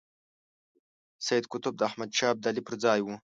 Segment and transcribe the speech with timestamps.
[1.25, 3.15] سید قطب د احمد شاه ابدالي پر ځای وو.